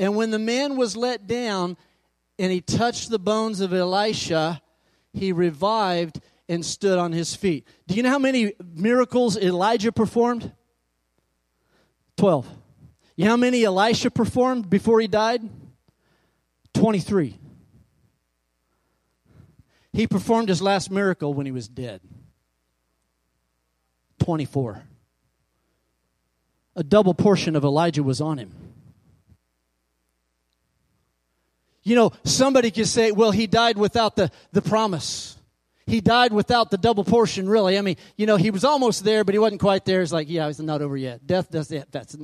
[0.00, 1.76] And when the man was let down,
[2.38, 4.62] and he touched the bones of Elisha,
[5.12, 7.66] he revived and stood on his feet.
[7.86, 10.52] Do you know how many miracles Elijah performed?
[12.16, 12.46] 12.
[13.16, 15.42] You know how many Elisha performed before he died?
[16.74, 17.38] 23.
[19.92, 22.00] He performed his last miracle when he was dead.
[24.20, 24.84] 24.
[26.76, 28.67] A double portion of Elijah was on him.
[31.82, 35.36] You know, somebody could say, well, he died without the, the promise.
[35.86, 37.78] He died without the double portion, really.
[37.78, 40.02] I mean, you know, he was almost there, but he wasn't quite there.
[40.02, 41.26] It's like, yeah, it's not over yet.
[41.26, 41.90] Death does it.
[41.90, 42.16] That's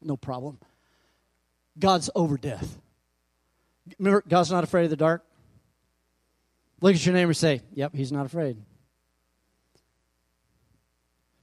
[0.00, 0.58] no problem.
[1.78, 2.78] God's over death.
[3.98, 5.24] Remember, God's not afraid of the dark.
[6.80, 8.56] Look at your neighbor and say, Yep, he's not afraid.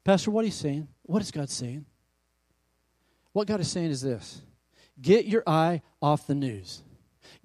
[0.03, 0.87] Pastor, what are you saying?
[1.03, 1.85] What is God saying?
[3.33, 4.41] What God is saying is this
[4.99, 6.81] get your eye off the news.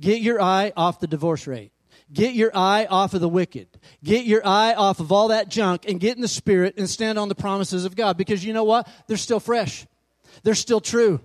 [0.02, 1.70] Get your eye off the divorce rate.
[2.12, 3.68] Get your eye off of the wicked.
[4.02, 7.20] Get your eye off of all that junk and get in the spirit and stand
[7.20, 8.88] on the promises of God because you know what?
[9.06, 9.86] They're still fresh.
[10.42, 11.20] They're still true.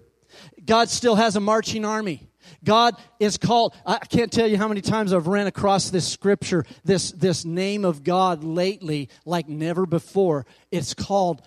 [0.63, 2.29] God still has a marching army.
[2.63, 6.63] God is called, I can't tell you how many times I've ran across this scripture,
[6.85, 10.45] this, this name of God lately like never before.
[10.71, 11.41] It's called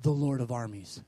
[0.00, 1.00] the Lord of armies.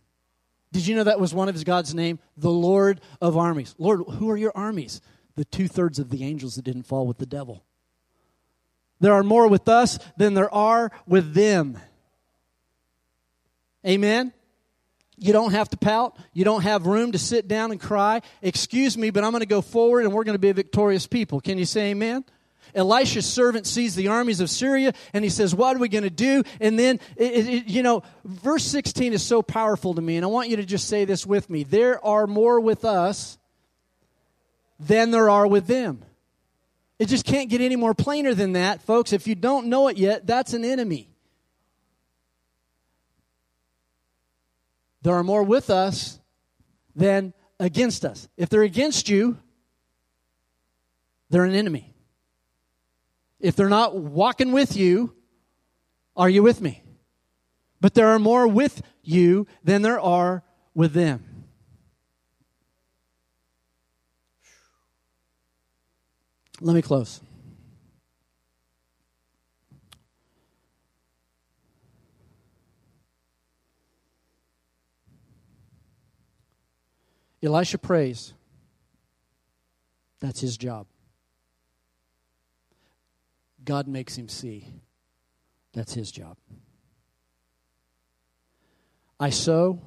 [0.71, 2.21] Did you know that was one of God's name?
[2.37, 3.75] The Lord of armies.
[3.77, 5.01] Lord, who are your armies?
[5.39, 7.63] The two thirds of the angels that didn't fall with the devil.
[8.99, 11.79] There are more with us than there are with them.
[13.87, 14.33] Amen?
[15.17, 16.19] You don't have to pout.
[16.33, 18.23] You don't have room to sit down and cry.
[18.43, 21.07] Excuse me, but I'm going to go forward and we're going to be a victorious
[21.07, 21.41] people.
[21.41, 22.25] Can you say amen?
[22.75, 26.11] Elisha's servant sees the armies of Syria and he says, What are we going to
[26.11, 26.43] do?
[26.61, 30.29] And then, it, it, you know, verse 16 is so powerful to me, and I
[30.29, 31.63] want you to just say this with me.
[31.63, 33.39] There are more with us
[34.79, 36.05] than there are with them.
[36.99, 39.13] It just can't get any more plainer than that, folks.
[39.13, 41.09] If you don't know it yet, that's an enemy.
[45.03, 46.19] There are more with us
[46.97, 48.29] than against us.
[48.37, 49.39] If they're against you,
[51.31, 51.95] they're an enemy.
[53.39, 55.15] If they're not walking with you,
[56.17, 56.83] are you with me?
[57.81, 60.43] But there are more with you than there are
[60.75, 61.28] with them.
[66.61, 67.21] Let me close.
[77.43, 78.35] Elisha prays.
[80.21, 80.87] That's his job.
[83.65, 84.67] God makes him see.
[85.73, 86.37] That's his job.
[89.21, 89.81] I sow,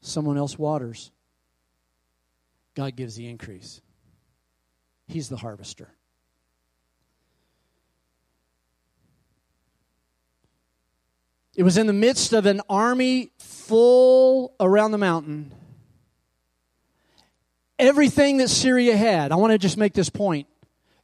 [0.00, 1.10] someone else waters.
[2.74, 3.80] God gives the increase.
[5.08, 5.88] He's the harvester.
[11.56, 15.52] It was in the midst of an army full around the mountain
[17.78, 20.46] everything that Syria had, I want to just make this point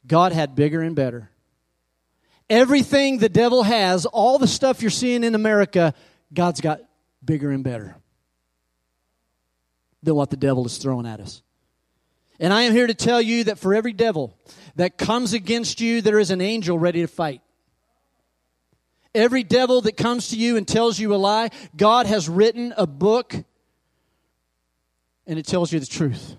[0.06, 1.30] God had bigger and better.
[2.50, 5.94] Everything the devil has, all the stuff you're seeing in America,
[6.32, 6.80] God's got
[7.24, 7.96] bigger and better
[10.02, 11.42] than what the devil is throwing at us.
[12.44, 14.36] And I am here to tell you that for every devil
[14.76, 17.40] that comes against you, there is an angel ready to fight.
[19.14, 22.86] Every devil that comes to you and tells you a lie, God has written a
[22.86, 23.34] book
[25.26, 26.36] and it tells you the truth.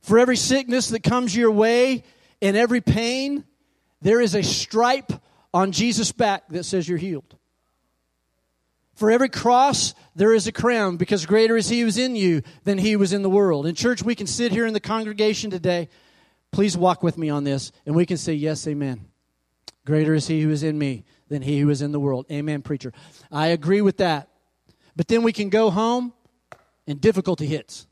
[0.00, 2.02] For every sickness that comes your way
[2.40, 3.44] and every pain,
[4.00, 5.12] there is a stripe
[5.54, 7.36] on Jesus' back that says you're healed.
[9.02, 12.42] For every cross, there is a crown because greater is he who is in you
[12.62, 13.66] than he was in the world.
[13.66, 15.88] In church, we can sit here in the congregation today.
[16.52, 19.06] Please walk with me on this, and we can say, Yes, amen.
[19.84, 22.26] Greater is he who is in me than he who is in the world.
[22.30, 22.92] Amen, preacher.
[23.28, 24.28] I agree with that.
[24.94, 26.12] But then we can go home
[26.86, 27.88] and difficulty hits.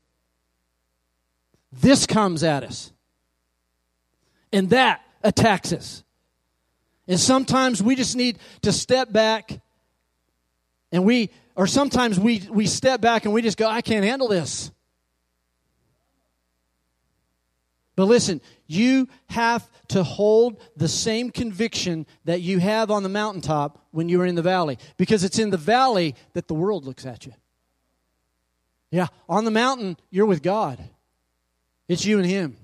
[1.73, 2.93] This comes at us.
[4.53, 6.05] And that attacks us.
[7.05, 9.59] And sometimes we just need to step back
[10.91, 14.27] and we, or sometimes we, we step back and we just go, I can't handle
[14.27, 14.71] this.
[17.95, 23.85] But listen, you have to hold the same conviction that you have on the mountaintop
[23.91, 24.77] when you are in the valley.
[24.97, 27.33] Because it's in the valley that the world looks at you.
[28.89, 30.79] Yeah, on the mountain, you're with God.
[31.87, 32.57] It's you and him.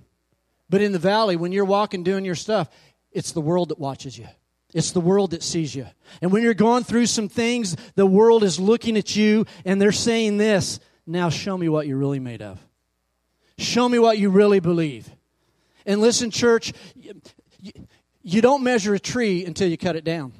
[0.69, 2.69] But in the valley, when you're walking doing your stuff,
[3.11, 4.27] it's the world that watches you.
[4.73, 5.87] It's the world that sees you.
[6.21, 9.91] And when you're going through some things, the world is looking at you and they're
[9.91, 12.59] saying this now show me what you're really made of.
[13.57, 15.09] Show me what you really believe.
[15.85, 16.73] And listen, church,
[18.21, 20.33] you don't measure a tree until you cut it down.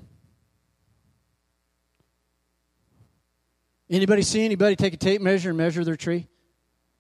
[3.89, 6.28] Anybody see anybody take a tape measure and measure their tree?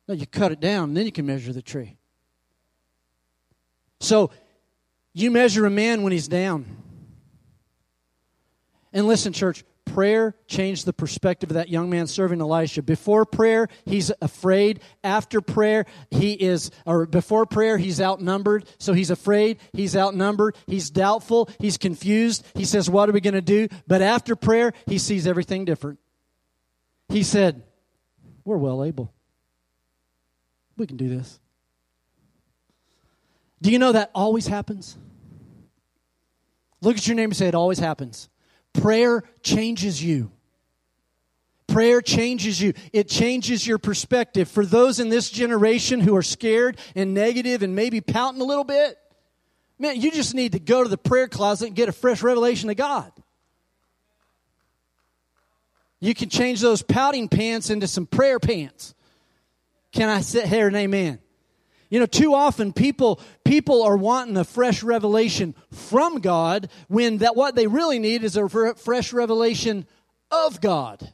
[0.07, 1.97] No, you cut it down, and then you can measure the tree.
[3.99, 4.31] So
[5.13, 6.65] you measure a man when he's down.
[8.97, 12.81] And listen, church, prayer changed the perspective of that young man serving Elisha.
[12.81, 14.79] Before prayer, he's afraid.
[15.03, 18.67] After prayer, he is, or before prayer, he's outnumbered.
[18.79, 22.43] So he's afraid, he's outnumbered, he's doubtful, he's confused.
[22.55, 23.67] He says, What are we going to do?
[23.85, 25.99] But after prayer, he sees everything different.
[27.07, 27.61] He said,
[28.45, 29.13] We're well able.
[30.75, 31.39] We can do this.
[33.61, 34.97] Do you know that always happens?
[36.81, 38.27] Look at your name and say, It always happens.
[38.81, 40.31] Prayer changes you.
[41.67, 42.73] Prayer changes you.
[42.93, 44.47] It changes your perspective.
[44.47, 48.63] For those in this generation who are scared and negative and maybe pouting a little
[48.63, 48.97] bit,
[49.77, 52.69] man, you just need to go to the prayer closet and get a fresh revelation
[52.69, 53.11] of God.
[55.99, 58.93] You can change those pouting pants into some prayer pants.
[59.91, 61.19] Can I sit here and amen?
[61.89, 67.35] You know, too often people people are wanting a fresh revelation from God when that
[67.35, 69.85] what they really need is a fresh revelation
[70.29, 71.13] of God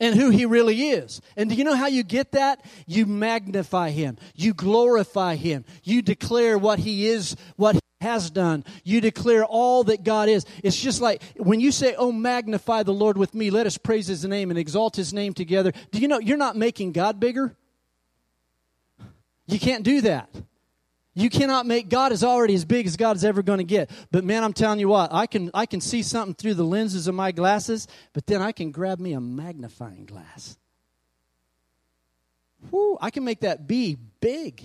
[0.00, 1.20] and who he really is.
[1.36, 2.64] And do you know how you get that?
[2.86, 4.18] You magnify him.
[4.34, 5.64] You glorify him.
[5.84, 8.64] You declare what he is, what he has done.
[8.82, 10.44] You declare all that God is.
[10.64, 13.50] It's just like when you say, "Oh magnify the Lord with me.
[13.50, 16.56] Let us praise his name and exalt his name together." Do you know you're not
[16.56, 17.56] making God bigger?
[19.46, 20.28] You can't do that.
[21.14, 23.90] You cannot make God is already as big as God is ever going to get.
[24.10, 27.06] But man, I'm telling you what, I can I can see something through the lenses
[27.06, 30.56] of my glasses, but then I can grab me a magnifying glass.
[32.70, 34.62] Whoo, I can make that B big.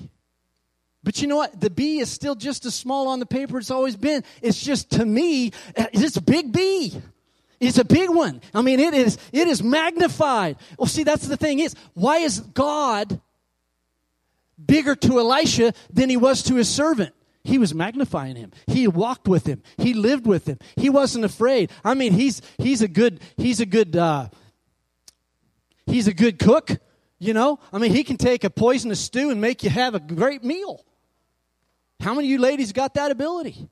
[1.03, 1.59] But you know what?
[1.59, 4.23] The B is still just as small on the paper it's always been.
[4.41, 6.93] It's just to me, uh, it's a big B.
[7.59, 8.41] It's a big one.
[8.53, 10.57] I mean, it is it is magnified.
[10.78, 13.19] Well, see, that's the thing is, why is God
[14.63, 17.13] bigger to Elisha than he was to his servant.
[17.43, 18.51] He was magnifying him.
[18.67, 19.63] He walked with him.
[19.77, 20.59] He lived with him.
[20.75, 21.71] He wasn't afraid.
[21.83, 24.27] I mean, he's he's a good he's a good uh,
[25.85, 26.71] he's a good cook.
[27.19, 29.99] You know, I mean, he can take a poisonous stew and make you have a
[29.99, 30.83] great meal.
[31.99, 33.69] How many of you ladies got that ability?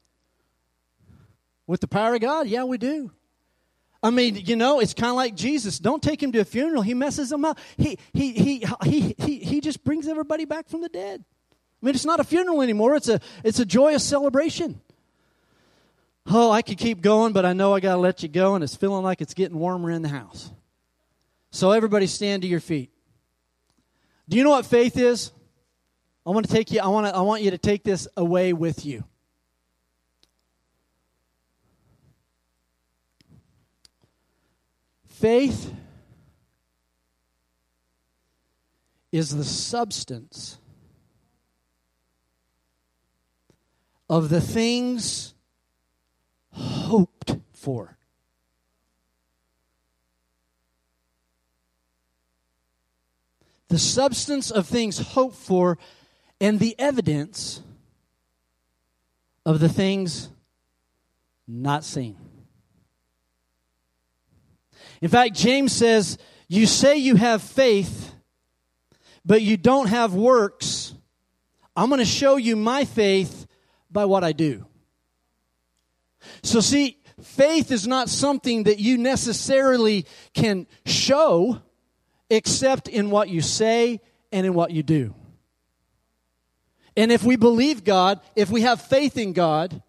[1.67, 2.47] With the power of God?
[2.47, 3.11] Yeah, we do.
[4.05, 5.79] I mean, you know, it's kind of like Jesus.
[5.79, 6.83] Don't take him to a funeral.
[6.83, 7.57] He messes them up.
[7.75, 11.25] He, he, he, he, he, he just brings everybody back from the dead.
[11.81, 12.95] I mean, it's not a funeral anymore.
[12.95, 14.79] It's a, it's a joyous celebration.
[16.27, 18.63] Oh, I could keep going, but I know I got to let you go, and
[18.63, 20.51] it's feeling like it's getting warmer in the house.
[21.49, 22.91] So, everybody stand to your feet.
[24.29, 25.31] Do you know what faith is?
[26.27, 28.53] I want to take you, I want, to, I want you to take this away
[28.53, 29.03] with you.
[35.15, 35.73] Faith
[39.13, 40.57] is the substance
[44.09, 45.33] of the things
[46.51, 47.97] hoped for.
[53.69, 55.77] The substance of things hoped for
[56.41, 57.61] and the evidence
[59.45, 60.27] of the things
[61.47, 62.24] not seen.
[65.01, 66.17] In fact, James says,
[66.47, 68.13] You say you have faith,
[69.25, 70.93] but you don't have works.
[71.75, 73.47] I'm going to show you my faith
[73.91, 74.65] by what I do.
[76.43, 81.61] So, see, faith is not something that you necessarily can show
[82.29, 83.99] except in what you say
[84.31, 85.13] and in what you do.
[86.97, 89.81] And if we believe God, if we have faith in God,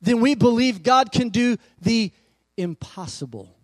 [0.00, 2.12] then we believe God can do the
[2.56, 3.55] impossible.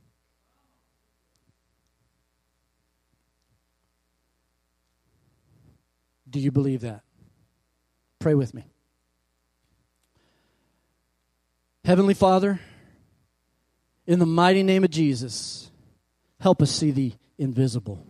[6.32, 7.02] Do you believe that?
[8.18, 8.64] Pray with me.
[11.84, 12.58] Heavenly Father,
[14.06, 15.70] in the mighty name of Jesus,
[16.40, 18.06] help us see the invisible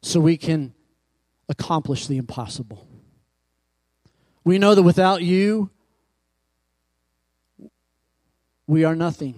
[0.00, 0.72] so we can
[1.46, 2.88] accomplish the impossible.
[4.44, 5.68] We know that without you,
[8.66, 9.34] we are nothing.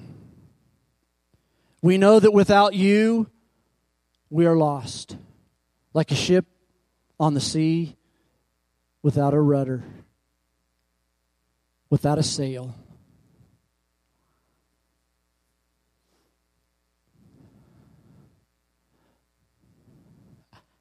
[1.82, 3.28] We know that without you,
[4.28, 5.16] we are lost.
[5.92, 6.46] Like a ship
[7.20, 7.94] on the sea
[9.02, 9.84] without a rudder,
[11.90, 12.74] without a sail.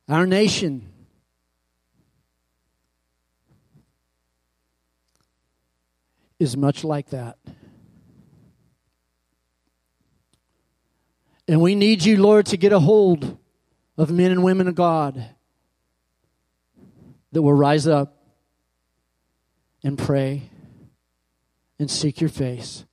[0.08, 0.90] Our nation
[6.40, 7.38] is much like that.
[11.50, 13.38] And we need you, Lord, to get a hold
[13.98, 15.36] of men and women of God
[17.32, 18.17] that will rise up
[19.84, 20.49] and pray
[21.77, 22.86] and seek your face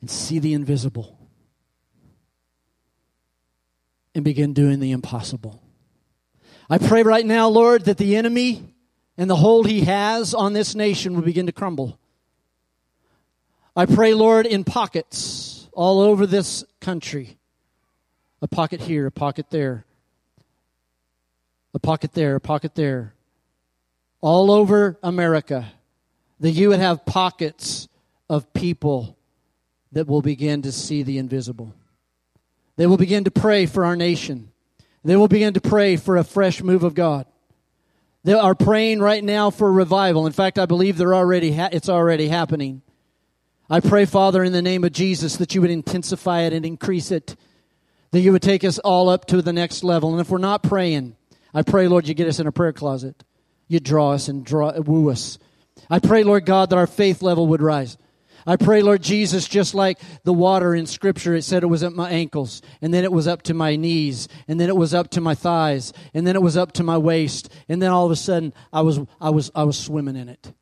[0.00, 1.18] and see the invisible
[4.14, 5.62] and begin doing the impossible.
[6.68, 8.74] I pray right now, Lord, that the enemy
[9.16, 11.98] and the hold he has on this nation will begin to crumble.
[13.76, 17.36] I pray, Lord, in pockets all over this country
[18.42, 19.84] a pocket here, a pocket there,
[21.74, 23.14] a pocket there, a pocket there.
[24.20, 25.72] All over America,
[26.40, 27.88] that you would have pockets
[28.28, 29.16] of people
[29.92, 31.74] that will begin to see the invisible.
[32.76, 34.52] They will begin to pray for our nation.
[35.04, 37.26] They will begin to pray for a fresh move of God.
[38.22, 40.26] They are praying right now for revival.
[40.26, 42.82] In fact, I believe they're already ha- it's already happening.
[43.70, 47.10] I pray, Father, in the name of Jesus, that you would intensify it and increase
[47.10, 47.36] it
[48.10, 50.10] That you would take us all up to the next level.
[50.10, 51.16] And if we're not praying,
[51.52, 53.24] I pray, Lord, you get us in a prayer closet.
[53.68, 55.38] You draw us and draw, woo us.
[55.88, 57.96] I pray, Lord God, that our faith level would rise.
[58.46, 61.92] I pray, Lord Jesus, just like the water in Scripture, it said it was at
[61.92, 65.10] my ankles, and then it was up to my knees, and then it was up
[65.10, 68.12] to my thighs, and then it was up to my waist, and then all of
[68.12, 70.52] a sudden I was, I was, I was swimming in it.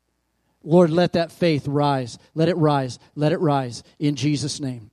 [0.63, 2.17] Lord, let that faith rise.
[2.35, 2.99] Let it rise.
[3.15, 4.91] Let it rise in Jesus' name.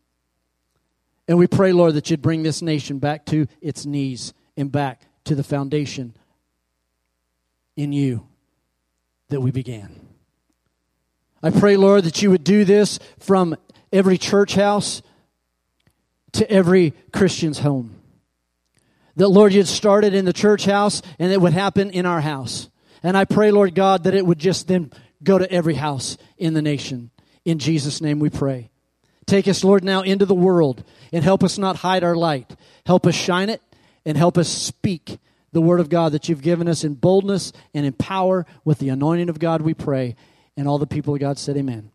[1.26, 5.02] And we pray, Lord, that you'd bring this nation back to its knees and back
[5.26, 6.16] to the foundation
[7.76, 8.26] in you
[9.28, 9.90] that we began.
[11.42, 13.56] I pray, Lord, that you would do this from
[13.92, 15.02] every church house
[16.32, 17.94] to every Christian's home.
[19.16, 22.20] That, Lord, you'd start it in the church house and it would happen in our
[22.20, 22.68] house.
[23.02, 24.90] And I pray, Lord God, that it would just then
[25.22, 27.10] go to every house in the nation.
[27.44, 28.70] In Jesus' name we pray.
[29.26, 32.54] Take us, Lord, now into the world and help us not hide our light.
[32.84, 33.62] Help us shine it
[34.06, 35.18] and help us speak
[35.52, 38.88] the word of God that you've given us in boldness and in power with the
[38.88, 40.16] anointing of God, we pray.
[40.56, 41.90] And all the people of God said, Amen.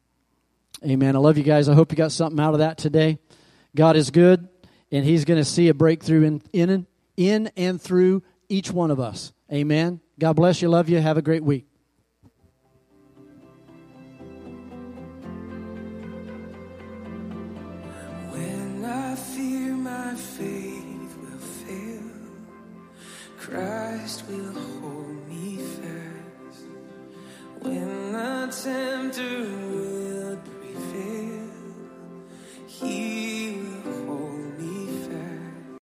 [0.85, 1.15] Amen.
[1.15, 1.69] I love you guys.
[1.69, 3.19] I hope you got something out of that today.
[3.75, 4.47] God is good,
[4.91, 6.87] and He's going to see a breakthrough in, in,
[7.17, 9.31] in and through each one of us.
[9.51, 10.01] Amen.
[10.19, 10.69] God bless you.
[10.69, 10.99] Love you.
[10.99, 11.70] Have a great week.
[23.51, 26.63] Christ will hold me fast.
[27.59, 29.70] When the tempter